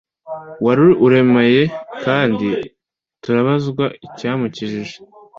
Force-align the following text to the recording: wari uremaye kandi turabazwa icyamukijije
wari 0.65 0.87
uremaye 1.05 1.61
kandi 2.03 2.47
turabazwa 3.23 3.85
icyamukijije 4.05 4.95